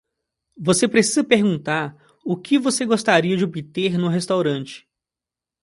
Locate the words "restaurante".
4.07-4.87